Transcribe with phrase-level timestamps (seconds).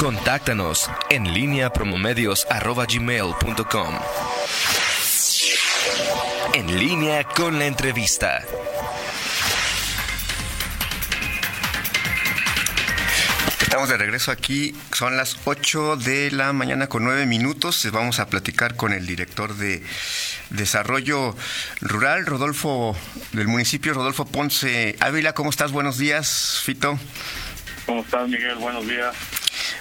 [0.00, 3.94] Contáctanos en línea promomedios.com.
[6.54, 8.42] En línea con la entrevista.
[13.60, 17.86] Estamos de regreso aquí, son las 8 de la mañana con 9 minutos.
[17.92, 19.82] Vamos a platicar con el director de
[20.48, 21.36] Desarrollo
[21.82, 22.96] Rural, Rodolfo,
[23.32, 25.34] del municipio, Rodolfo Ponce Ávila.
[25.34, 25.72] ¿Cómo estás?
[25.72, 26.98] Buenos días, Fito.
[27.84, 28.54] ¿Cómo estás, Miguel?
[28.54, 29.14] Buenos días.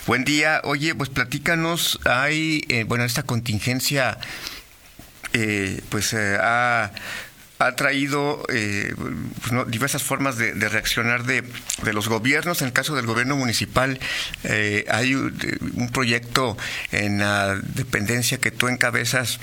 [0.08, 0.62] Buen día.
[0.64, 4.18] Oye, pues platícanos, hay, eh, bueno, esta contingencia,
[5.34, 6.38] eh, pues eh,
[7.60, 11.44] ha traído eh, pues, diversas formas de, reaccionar de,
[11.94, 12.62] los gobiernos.
[12.62, 14.00] En el caso del gobierno municipal,
[14.46, 16.58] eh, hay un, proyecto
[16.92, 19.40] en la dependencia que tú encabezas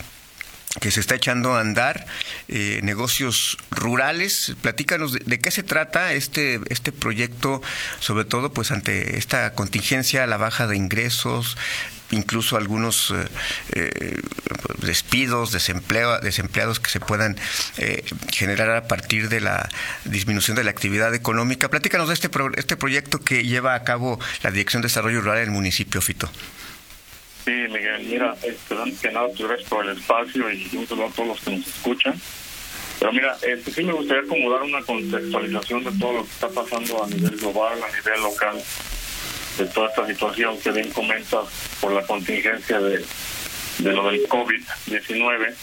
[0.81, 2.07] que se está echando a andar,
[2.49, 4.55] eh, negocios rurales.
[4.61, 7.63] Platícanos de, qué se trata este, este proyecto,
[8.01, 11.57] sobre todo pues ante esta contingencia, la baja de ingresos,
[12.11, 13.27] incluso algunos eh,
[13.73, 14.21] eh,
[14.79, 17.37] despidos, desempleo, desempleados que se puedan
[18.33, 19.69] generar a partir de la
[20.05, 21.69] disminución de la actividad económica.
[21.69, 25.45] Platícanos de este, este proyecto que lleva a cabo la Dirección de Desarrollo Rural en
[25.45, 26.31] el municipio, Fito.
[27.47, 31.11] Sí, Miguel, mira, este, antes que nada, gracias por el espacio y un saludo a
[31.11, 32.21] todos los que nos escuchan.
[32.99, 36.49] Pero mira, este, sí me gustaría como dar una contextualización de todo lo que está
[36.49, 38.61] pasando a nivel global, a nivel local,
[39.59, 41.47] de toda esta situación que bien comentas
[41.81, 43.05] por la contingencia de,
[43.79, 45.55] de lo del COVID-19.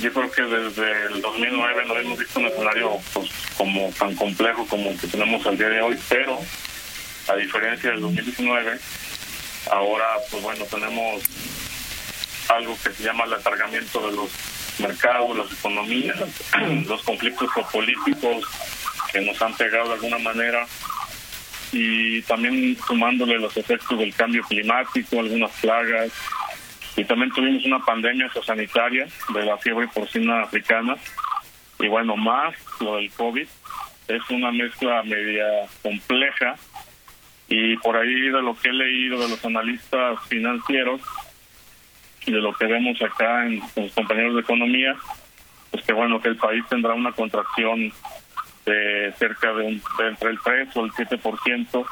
[0.00, 4.66] Yo creo que desde el 2009 no hemos visto un escenario pues, como tan complejo
[4.66, 6.40] como el que tenemos al día de hoy, pero
[7.28, 8.80] a diferencia del 2019,
[9.70, 11.22] Ahora, pues bueno, tenemos
[12.48, 14.30] algo que se llama el atargamiento de los
[14.80, 16.18] mercados, las economías,
[16.88, 18.44] los conflictos geopolíticos
[19.12, 20.66] que nos han pegado de alguna manera.
[21.72, 26.10] Y también sumándole los efectos del cambio climático, algunas plagas.
[26.96, 30.96] Y también tuvimos una pandemia sanitaria de la fiebre porcina africana.
[31.78, 33.46] Y bueno, más lo del COVID.
[34.08, 35.44] Es una mezcla media
[35.80, 36.56] compleja
[37.50, 41.00] y por ahí de lo que he leído de los analistas financieros
[42.24, 44.96] y de lo que vemos acá en, los compañeros de economía,
[45.72, 47.92] pues que bueno, que el país tendrá una contracción
[48.64, 51.86] de cerca de, un, entre el 3 o el 7%,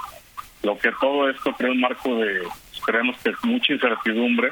[0.63, 2.41] lo que todo esto crea un marco de,
[2.87, 4.51] creemos que es mucha incertidumbre,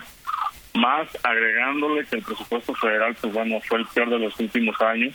[0.75, 5.15] más agregándole que el presupuesto federal, pues bueno, fue el peor de los últimos años.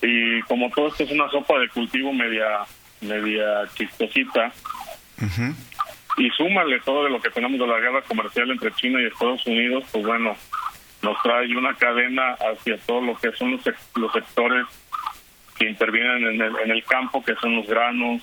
[0.00, 2.64] Y como todo esto es una sopa de cultivo media
[3.04, 4.52] media chistosita.
[6.16, 9.44] Y súmale todo de lo que tenemos de la guerra comercial entre China y Estados
[9.46, 10.36] Unidos, pues bueno,
[11.02, 13.60] nos trae una cadena hacia todo lo que son los,
[13.96, 14.66] los sectores
[15.58, 18.22] que intervienen en el, en el campo, que son los granos,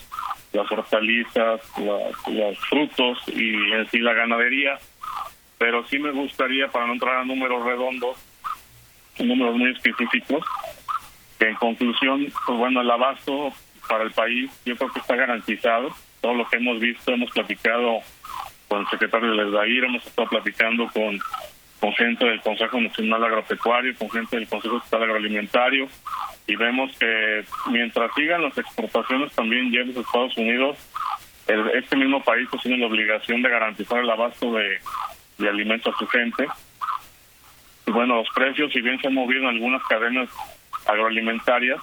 [0.53, 1.61] las hortalizas,
[2.27, 4.79] los frutos y en sí la ganadería.
[5.57, 8.17] Pero sí me gustaría, para no entrar a números redondos,
[9.19, 10.43] números muy específicos,
[11.37, 13.53] que en conclusión, pues bueno, el abasto
[13.91, 15.89] para el país, yo creo que está garantizado.
[16.21, 17.99] Todo lo que hemos visto, hemos platicado
[18.69, 21.19] con el secretario de Lesdair, hemos estado platicando con,
[21.81, 25.89] con gente del Consejo Nacional Agropecuario, con gente del Consejo Estatal Agroalimentario,
[26.47, 30.77] y vemos que mientras sigan las exportaciones también llenos a Estados Unidos,
[31.73, 34.79] este mismo país pues, tiene la obligación de garantizar el abasto de,
[35.37, 36.47] de alimentos a su gente.
[37.87, 40.29] Y bueno, los precios, si bien se han movido en algunas cadenas
[40.85, 41.81] agroalimentarias,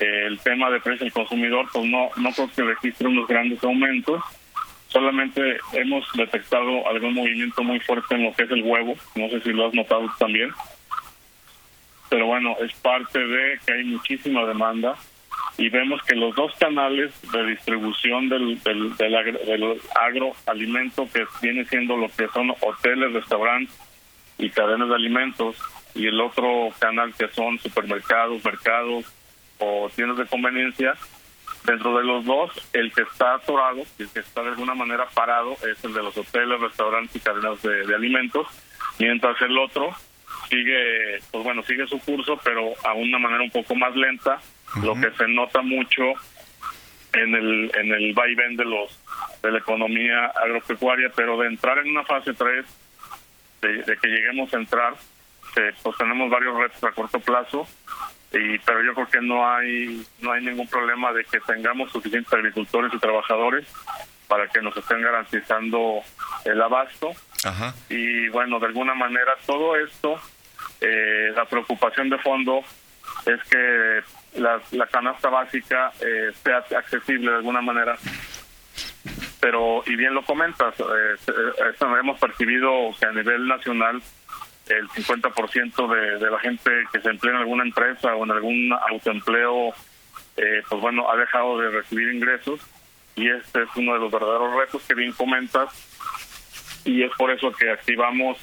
[0.00, 4.22] el tema de precio del consumidor, pues no, no creo que registre unos grandes aumentos.
[4.88, 8.94] Solamente hemos detectado algún movimiento muy fuerte en lo que es el huevo.
[9.14, 10.50] No sé si lo has notado también.
[12.08, 14.96] Pero bueno, es parte de que hay muchísima demanda
[15.58, 21.96] y vemos que los dos canales de distribución del, del, del, agroalimento, que viene siendo
[21.96, 23.76] lo que son hoteles, restaurantes
[24.38, 25.56] y cadenas de alimentos,
[25.96, 29.04] y el otro canal que son supermercados, mercados,
[29.58, 30.94] o tiendas de conveniencia,
[31.64, 35.52] dentro de los dos, el que está atorado, el que está de alguna manera parado,
[35.54, 38.46] es el de los hoteles, restaurantes y cadenas de, alimentos,
[38.98, 39.90] mientras el otro
[40.48, 44.40] sigue, pues bueno, sigue su curso, pero a una manera un poco más lenta,
[44.82, 46.02] lo que se nota mucho
[47.12, 48.98] en el en el vaivén de los
[49.42, 52.66] de la economía agropecuaria, pero de entrar en una fase 3,
[53.62, 54.94] de, que lleguemos a entrar,
[55.82, 57.66] pues tenemos varios retos a corto plazo
[58.32, 62.32] y pero yo creo que no hay no hay ningún problema de que tengamos suficientes
[62.32, 63.66] agricultores y trabajadores
[64.26, 66.00] para que nos estén garantizando
[66.44, 67.10] el abasto.
[67.88, 70.20] Y bueno de alguna manera todo esto
[70.80, 72.62] eh, la preocupación de fondo
[73.26, 74.02] es que
[74.40, 77.96] la, la canasta básica eh, sea accesible de alguna manera.
[79.40, 81.16] Pero y bien lo comentas, eh,
[82.00, 84.02] hemos percibido que a nivel nacional
[84.68, 88.72] el 50% de, de la gente que se emplea en alguna empresa o en algún
[88.72, 89.74] autoempleo,
[90.36, 92.60] eh, pues bueno, ha dejado de recibir ingresos
[93.16, 95.72] y este es uno de los verdaderos retos que bien comentas.
[96.84, 98.38] Y es por eso que activamos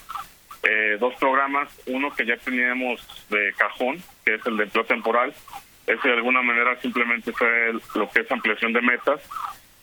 [0.63, 5.33] eh, dos programas, uno que ya teníamos de cajón, que es el de empleo temporal,
[5.87, 9.21] ese de alguna manera simplemente fue lo que es ampliación de metas.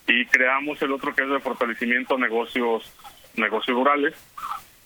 [0.07, 2.93] Y creamos el otro que es de fortalecimiento de negocios
[3.35, 4.15] negocios rurales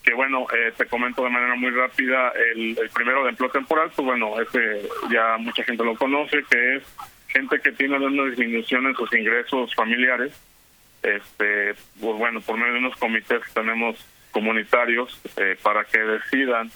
[0.07, 4.05] que bueno, eh, te comento de manera muy rápida, el, primero de empleo temporal, pues
[4.05, 6.83] bueno, ese ya mucha gente lo conoce, que es
[7.27, 10.31] gente que tiene una disminución en sus ingresos familiares,
[11.03, 13.97] este, pues bueno, por medio de unos comités que tenemos
[14.31, 16.71] comunitarios eh, para que decidan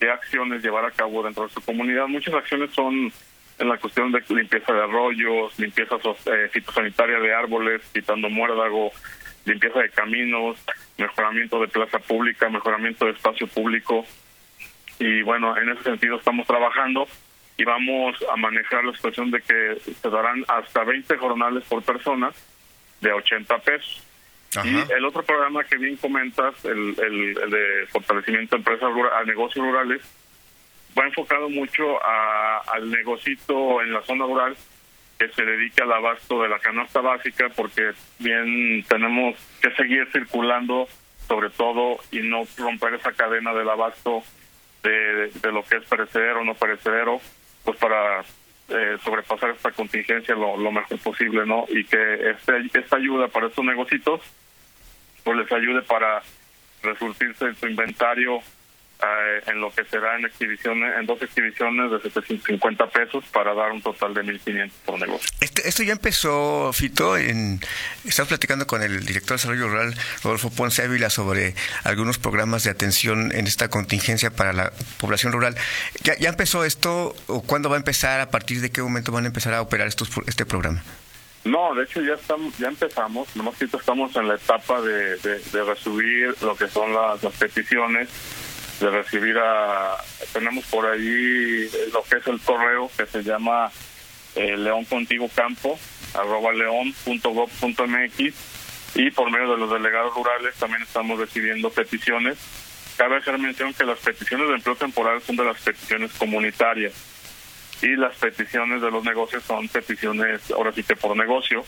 [0.00, 2.08] qué acciones llevar a cabo dentro de su comunidad.
[2.08, 3.12] Muchas acciones son
[3.60, 5.94] en la cuestión de limpieza de arroyos, limpieza
[6.26, 8.90] eh, fitosanitaria de árboles, quitando muérdago,
[9.48, 10.58] limpieza de caminos,
[10.96, 14.04] mejoramiento de plaza pública, mejoramiento de espacio público.
[14.98, 17.06] Y bueno, en ese sentido estamos trabajando
[17.56, 22.30] y vamos a manejar la situación de que se darán hasta 20 jornales por persona
[23.00, 24.04] de 80 pesos.
[24.64, 29.64] Y el otro programa que bien comentas, el, el, de fortalecimiento de empresas a negocios
[29.64, 30.00] rurales,
[30.98, 34.56] va enfocado mucho a, al negocito en la zona rural
[35.18, 40.86] que se dedique al abasto de la canasta básica porque bien tenemos que seguir circulando
[41.26, 44.22] sobre todo y no romper esa cadena del abasto
[44.82, 47.20] de, lo que es perecedero o no perecedero
[47.64, 48.20] pues para
[48.68, 53.48] eh, sobrepasar esta contingencia lo, lo, mejor posible no y que este, esta ayuda para
[53.48, 54.20] estos negocios
[55.24, 56.22] pues les ayude para
[56.82, 58.40] resurtirse en su inventario
[59.46, 63.80] en lo que será en exhibiciones, en dos exhibiciones de 750 pesos para dar un
[63.80, 65.30] total de 1.500 por negocio.
[65.40, 67.60] Este, esto ya empezó, Fito, en,
[68.04, 71.54] estamos platicando con el director de Desarrollo Rural, Rodolfo Ponce Ávila, sobre
[71.84, 75.54] algunos programas de atención en esta contingencia para la población rural.
[76.02, 78.20] ¿Ya, ya empezó esto o cuándo va a empezar?
[78.20, 80.82] ¿A partir de qué momento van a empezar a operar estos, este programa?
[81.44, 85.38] No, de hecho ya estamos, ya empezamos, nomás que estamos en la etapa de, de,
[85.38, 88.08] de recibir lo que son las, las peticiones
[88.80, 89.96] de recibir a
[90.32, 93.70] tenemos por ahí lo que es el correo que se llama
[94.34, 95.78] eh, León Contigo Campo
[96.14, 98.34] arroba león.gov.mx
[98.94, 102.38] y por medio de los delegados rurales también estamos recibiendo peticiones.
[102.96, 106.92] Cabe hacer mención que las peticiones de empleo temporal son de las peticiones comunitarias
[107.82, 111.64] y las peticiones de los negocios son peticiones ahora sí que por negocio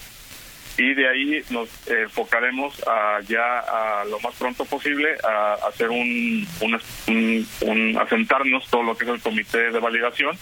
[0.80, 6.46] y de ahí nos enfocaremos a ya a lo más pronto posible a, hacer un,
[6.62, 10.34] un, un, asentarnos todo lo que es el comité de validación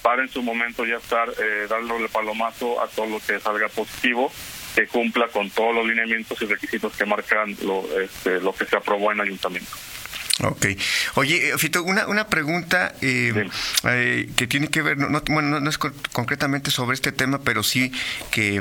[0.00, 4.30] para en su momento ya estar eh, dándole palomazo a todo lo que salga positivo
[4.76, 8.76] que cumpla con todos los lineamientos y requisitos que marcan lo, este, lo que se
[8.76, 9.72] aprobó en ayuntamiento.
[10.42, 10.66] Ok.
[11.14, 13.48] Oye, eh, Fito, una, una pregunta eh,
[13.84, 17.92] eh, que tiene que ver, no, bueno, no, es concretamente sobre este tema, pero sí
[18.32, 18.60] que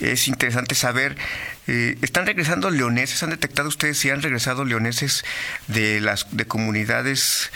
[0.00, 1.16] es interesante saber.
[1.66, 3.24] ¿Están regresando leoneses?
[3.24, 5.24] ¿Han detectado ustedes si han regresado leoneses
[5.66, 7.50] de las de comunidades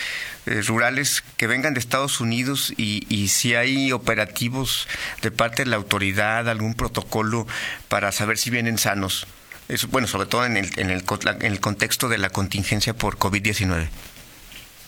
[0.67, 4.89] rurales que vengan de Estados Unidos y, y si hay operativos
[5.23, 7.47] de parte de la autoridad, algún protocolo
[7.89, 9.29] para saber si vienen sanos?
[9.91, 11.05] Bueno, sobre todo en el, en el,
[11.41, 13.89] en el contexto de la contingencia por COVID-19.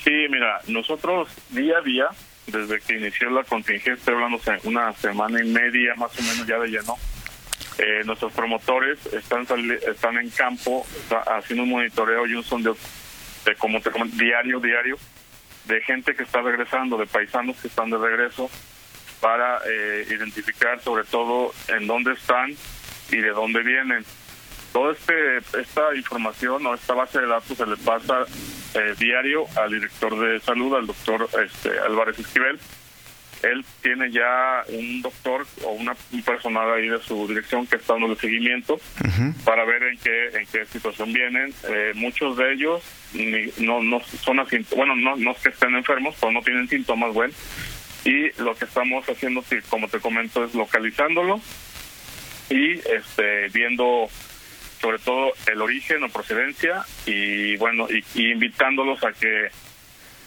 [0.02, 2.06] Sí, mira, nosotros día a día,
[2.46, 6.68] desde que inició la contingencia, hablando una semana y media más o menos ya de
[6.68, 6.96] lleno,
[7.78, 9.46] eh, nuestros promotores están
[9.86, 10.84] están en campo
[11.26, 12.76] haciendo un monitoreo y un sondeo
[13.44, 14.98] de como te diario, diario,
[15.66, 18.50] de gente que está regresando, de paisanos que están de regreso,
[19.20, 22.50] para eh, identificar sobre todo en dónde están
[23.10, 24.04] y de dónde vienen
[24.72, 28.24] toda este, esta información o esta base de datos se le pasa
[28.74, 32.58] eh, diario al director de salud, al doctor este, Álvarez Esquivel.
[33.42, 37.94] Él tiene ya un doctor o una, un personal ahí de su dirección que está
[37.94, 38.78] dando el seguimiento
[39.44, 41.52] para ver en qué en qué situación vienen.
[41.68, 42.82] Eh, muchos de ellos
[43.58, 47.12] no no son así, bueno, no, no es que estén enfermos, pero no tienen síntomas,
[47.12, 47.34] bueno.
[48.04, 51.40] Y lo que estamos haciendo, como te comento, es localizándolo
[52.48, 54.08] y este viendo
[54.82, 59.48] sobre todo el origen o procedencia y bueno y, invitándolos a que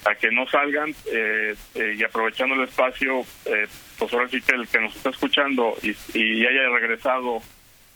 [0.05, 3.67] a que no salgan eh, eh, y aprovechando el espacio eh,
[3.99, 7.41] pues ahora sí que el que nos está escuchando y, y haya regresado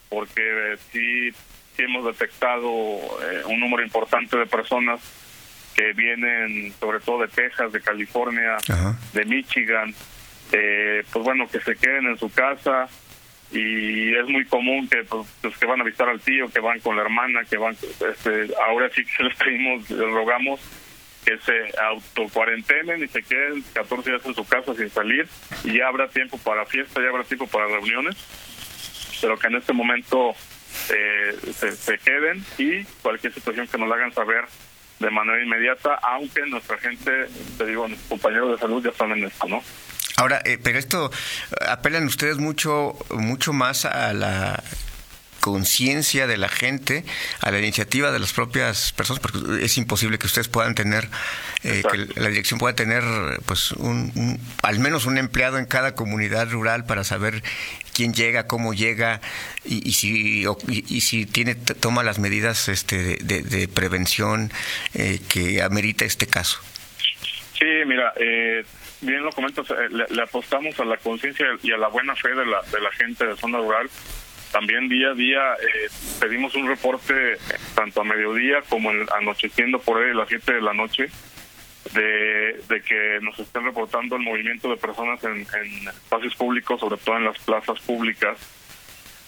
[0.10, 1.32] porque sí
[1.78, 5.00] sí hemos detectado un número importante de personas
[5.74, 8.58] que vienen sobre todo de Texas de California
[9.14, 9.96] de Michigan
[10.52, 12.90] pues bueno que se queden en su casa
[13.52, 16.80] y es muy común que pues, los que van a visitar al tío, que van
[16.80, 20.60] con la hermana, que van, este, ahora sí que les pedimos, les rogamos
[21.26, 25.28] que se autocuarentenen y se queden 14 días en su casa sin salir
[25.64, 28.16] y ya habrá tiempo para fiesta, ya habrá tiempo para reuniones,
[29.22, 30.34] pero que en este momento
[30.90, 34.46] eh, se, queden y cualquier situación que nos la hagan saber
[35.00, 37.28] de manera inmediata, aunque nuestra gente,
[37.58, 39.62] te digo, compañeros de salud ya saben esto, ¿no?
[40.20, 41.12] Ahora, eh, pero esto
[41.66, 44.62] apelan ustedes mucho, mucho más a la
[45.40, 47.06] conciencia de la gente,
[47.40, 51.08] a la iniciativa de las propias personas, porque es imposible que ustedes puedan tener,
[51.64, 53.02] eh, que la dirección pueda tener,
[53.46, 57.42] pues, un, al menos un empleado en cada comunidad rural para saber
[57.94, 59.22] quién llega, cómo llega
[59.64, 64.52] y, si y, si tiene toma las medidas este, de, prevención
[64.94, 66.60] eh, que amerita este caso.
[67.58, 68.64] Sí, mira, eh,
[69.02, 72.46] bien lo comentas, eh, le, apostamos a la conciencia y a la buena fe de
[72.46, 73.90] la, de la gente de zona rural.
[74.52, 75.90] También día a día eh,
[76.20, 77.38] pedimos un reporte
[77.76, 81.10] tanto a mediodía como anocheciendo por ahí a las 7 de la noche
[81.94, 85.42] de, que nos estén reportando el movimiento de personas en,
[85.88, 88.38] espacios públicos, sobre todo en las plazas públicas.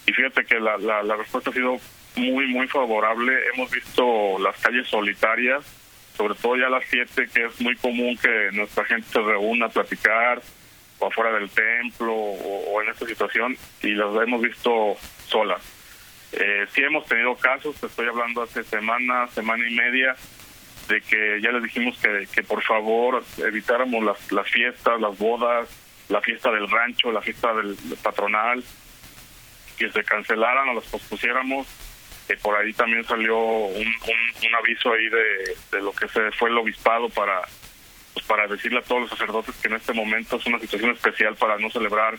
[0.07, 1.79] Y fíjate que la, la, la respuesta ha sido
[2.15, 3.33] muy, muy favorable.
[3.53, 5.63] Hemos visto las calles solitarias
[6.15, 9.67] sobre todo ya a las 7, que es muy común que nuestra gente se reúna
[9.67, 10.41] a platicar,
[10.99, 14.95] o afuera del templo, o, en esta situación, y las hemos visto
[15.27, 15.61] solas.
[16.33, 20.15] Eh, sí hemos tenido casos, te estoy hablando hace semana, semana y media,
[20.87, 25.69] de que ya les dijimos que, que por favor evitáramos las, las fiestas, las bodas,
[26.09, 28.63] la fiesta del rancho, la fiesta del patronal,
[29.77, 31.67] que se cancelaran o las pospusiéramos
[32.37, 33.95] por ahí también salió un,
[34.57, 37.41] aviso ahí de, de, lo que se fue el obispado para
[38.13, 41.35] pues para decirle a todos los sacerdotes que en este momento es una situación especial
[41.35, 42.15] para no celebrar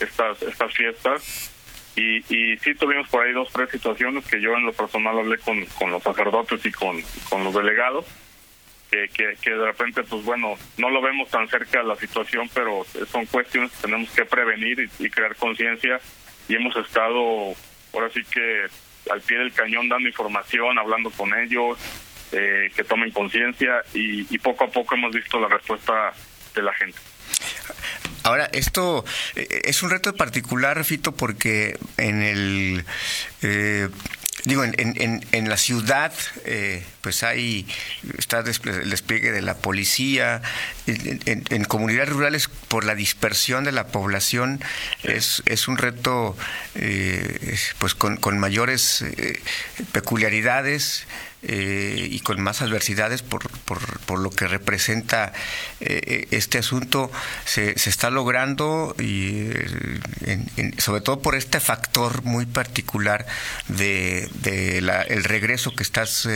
[0.00, 1.52] estas estas fiestas.
[1.94, 5.38] Y, y sí tuvimos por ahí dos tres situaciones que yo en lo personal hablé
[5.38, 8.04] con, con los sacerdotes y con, con los delegados
[8.90, 13.26] que, que, de repente pues bueno no lo vemos tan cerca la situación pero son
[13.26, 16.00] cuestiones que tenemos que prevenir y crear conciencia.
[16.48, 17.54] Y hemos estado
[17.92, 18.66] ahora sí que
[19.10, 21.78] al pie del cañón dando información, hablando con ellos,
[22.32, 26.12] eh, que tomen conciencia y, poco a poco hemos visto la respuesta
[26.54, 26.98] de la gente.
[28.24, 29.04] Ahora, esto
[29.36, 32.84] eh, es un reto particular, Fito, porque en el
[33.42, 33.88] eh,
[34.44, 36.12] digo, en, en, en la ciudad,
[36.44, 37.66] eh, pues hay,
[38.18, 40.42] está el despliegue de la policía,
[40.86, 44.60] en, comunidades rurales, por la dispersión de la población,
[45.02, 46.36] es, es un reto,
[46.74, 49.40] eh, pues con, con mayores eh,
[49.92, 51.06] peculiaridades
[51.42, 55.32] eh, y con más adversidades por, por, por lo que representa
[55.80, 57.10] eh, este asunto
[57.44, 59.50] se, se, está logrando y
[60.24, 63.26] eh, sobre todo por este factor muy particular
[63.68, 66.26] de, de la, el regreso que estás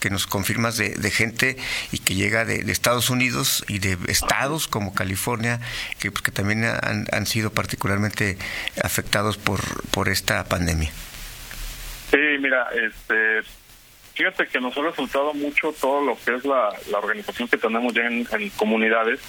[0.00, 1.56] que nos confirmas de, de, gente
[1.92, 5.60] y que llega de, Estados Unidos y de estados como California
[5.98, 8.38] que, pues, que también han, han sido particularmente
[8.82, 10.90] afectados por, por esta pandemia.
[12.10, 13.40] Sí, mira, este
[14.14, 17.94] Fíjate que nos ha resultado mucho todo lo que es la, la organización que tenemos
[17.94, 18.26] ya en,
[18.56, 19.20] comunidades.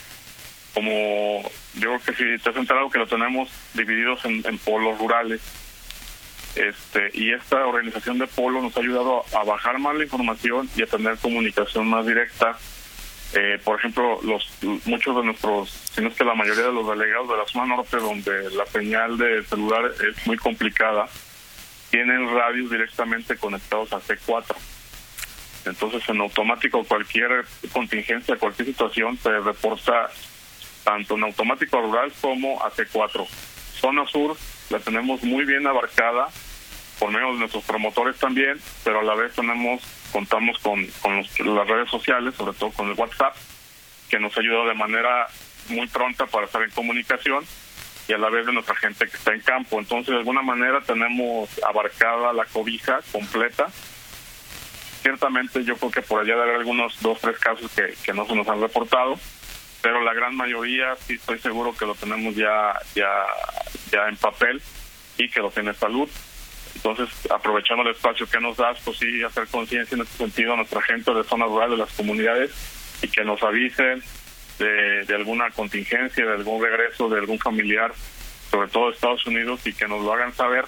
[0.73, 1.41] Como
[1.75, 5.41] yo creo que si te has enterado que lo tenemos divididos en, polos rurales.
[6.55, 10.83] Este, y esta organización de polos nos ha ayudado a, bajar más la información y
[10.83, 12.57] a tener comunicación más directa.
[13.35, 14.47] Eh, por ejemplo, los
[14.85, 17.75] muchos de nuestros, si no es que la mayoría de los delegados de la zona
[17.77, 21.07] norte, donde la señal de celular es muy complicada,
[21.89, 24.72] tienen radios directamente conectados a C4
[25.65, 30.09] entonces, en automático, cualquier contingencia, cualquier situación se reporta
[30.83, 33.25] tanto en automático rural como a C4.
[33.79, 34.35] Zona sur
[34.69, 36.27] la tenemos muy bien abarcada
[36.99, 41.17] por medio de nuestros promotores también, pero a la vez tenemos contamos con, con
[41.55, 43.35] las redes sociales, sobre todo con el WhatsApp,
[44.09, 45.27] que nos ayuda de manera
[45.69, 47.43] muy pronta para estar en comunicación
[48.07, 49.79] y a la vez de nuestra gente que está en campo.
[49.79, 53.67] Entonces, de alguna manera tenemos abarcada la cobija completa
[55.03, 58.33] Ciertamente yo creo que por allá haber algunos dos, tres casos que, que no se
[58.33, 59.19] nos han reportado,
[59.81, 63.09] pero la gran mayoría sí estoy seguro que lo tenemos ya, ya,
[63.91, 64.61] ya en papel
[65.17, 66.09] y que lo tiene salud.
[66.75, 70.55] Entonces, aprovechando el espacio que nos das, pues sí, hacer conciencia en este sentido a
[70.55, 72.51] nuestra gente de zona rural, de las comunidades,
[73.01, 74.01] y que nos avisen
[74.57, 77.93] de, de alguna contingencia, de algún regreso de algún familiar,
[78.49, 80.63] sobre todo de Estados Unidos, y que nos lo hagan saber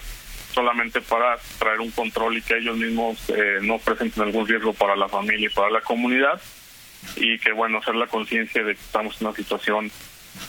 [0.56, 4.96] solamente para traer un control y que ellos mismos eh, no presenten algún riesgo para
[4.96, 6.42] la familia y para la comunidad.
[7.18, 9.92] Y que bueno hacer la conciencia de que estamos en una situación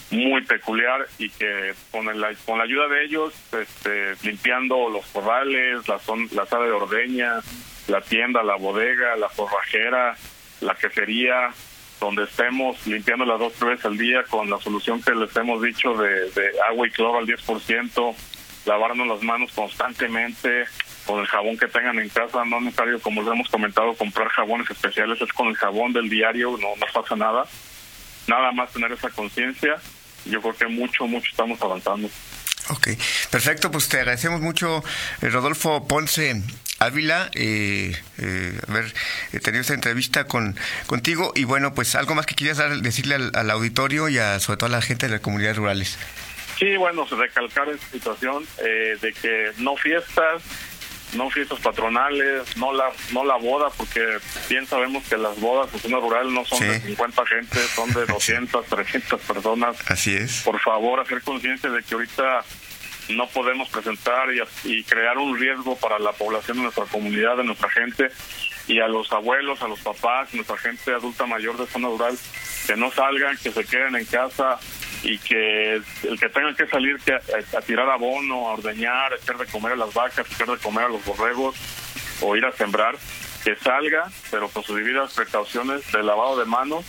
[0.09, 5.87] muy peculiar y que con la, con la ayuda de ellos, este, limpiando los corrales,
[5.87, 7.41] la, son, la sala de ordeña,
[7.87, 10.15] la tienda, la bodega, la forrajera,
[10.61, 11.49] la quesería,
[11.99, 15.93] donde estemos limpiando las dos veces al día con la solución que les hemos dicho
[15.95, 18.15] de, de agua y cloro al 10%,
[18.67, 20.65] lavarnos las manos constantemente
[21.05, 24.27] con el jabón que tengan en casa, no es necesario, como les hemos comentado, comprar
[24.27, 27.45] jabones especiales, es con el jabón del diario, no, no pasa nada.
[28.27, 29.75] Nada más tener esa conciencia,
[30.25, 32.09] yo creo que mucho, mucho estamos avanzando.
[32.69, 32.89] Ok,
[33.31, 34.83] perfecto, pues te agradecemos mucho,
[35.21, 36.41] eh, Rodolfo Ponce
[36.79, 38.93] Ávila, eh, eh, haber
[39.41, 43.49] tenido esta entrevista con contigo y bueno, pues algo más que quieras decirle al, al
[43.51, 45.97] auditorio y a, sobre todo a la gente de las comunidades rurales.
[46.57, 50.41] Sí, bueno, recalcar esta situación eh, de que no fiestas,
[51.13, 54.17] no fiestas patronales, no la no la boda, porque
[54.49, 56.65] bien sabemos que las bodas en zona rural no son Sí.
[56.65, 59.77] de 50 gente, son de 200, 300 personas.
[59.89, 60.41] Así es.
[60.43, 62.43] Por favor, hacer conciencia de que ahorita
[63.09, 67.43] no podemos presentar y, y crear un riesgo para la población de nuestra comunidad, de
[67.45, 68.09] nuestra gente
[68.67, 72.17] y a los abuelos, a los papás, nuestra gente adulta mayor de zona rural,
[72.65, 74.59] que no salgan, que se queden en casa
[75.03, 76.97] y que el que tenga que salir
[77.55, 80.57] a, tirar abono, a ordeñar, a echar de comer a las vacas, a echar de
[80.57, 81.55] comer a los borregos
[82.21, 82.95] o ir a sembrar,
[83.43, 86.85] que salga, pero con sus debidas precauciones de lavado de manos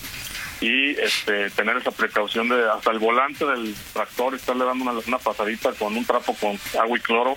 [0.61, 5.19] y este tener esa precaución de hasta el volante del tractor estarle dando una, una
[5.19, 7.37] pasadita con un trapo con agua y cloro.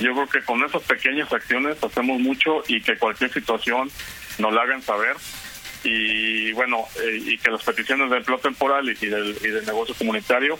[0.00, 3.90] Yo creo que con esas pequeñas acciones hacemos mucho y que cualquier situación
[4.38, 5.16] nos la hagan saber
[5.84, 9.64] y bueno eh, y que las peticiones del empleo temporal y, y del, y del
[9.66, 10.58] negocio comunitario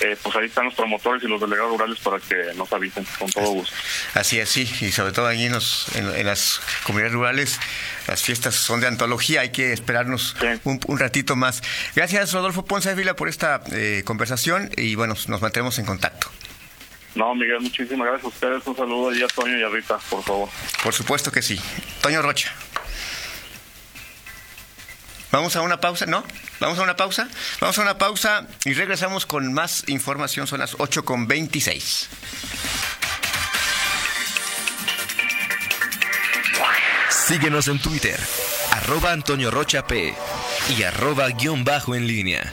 [0.00, 3.30] eh, pues ahí están los promotores y los delegados rurales para que nos avisen con
[3.30, 3.74] todo gusto.
[4.12, 7.58] Así es, sí, y sobre todo allí en, los- en- en las comunidades rurales
[8.06, 10.46] las fiestas son de antología, hay que esperarnos Sí.
[10.64, 11.62] un, un ratito más.
[11.94, 16.30] Gracias Rodolfo Ponce Ávila por esta eh, conversación y bueno, nos mantenemos en contacto.
[17.14, 18.66] No, Miguel, muchísimas gracias a ustedes.
[18.66, 20.50] Un saludo ahí a Toño y a Rita, por favor.
[20.82, 21.58] Por supuesto que sí.
[22.02, 22.52] Toño Rocha.
[25.36, 26.24] Vamos a una pausa, ¿no?
[26.60, 27.28] Vamos a una pausa.
[27.60, 30.46] Vamos a una pausa y regresamos con más información.
[30.46, 32.08] Son las 8 con 26.
[37.10, 38.18] Síguenos en Twitter,
[38.72, 40.14] arroba Antonio Rocha P
[40.74, 42.50] y arroba guion bajo en línea.